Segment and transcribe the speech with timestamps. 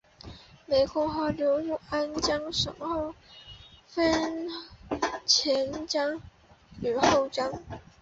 [0.67, 3.13] 湄公河流入安江省后
[3.85, 4.47] 分
[5.27, 6.19] 前江
[6.81, 7.53] 与后江。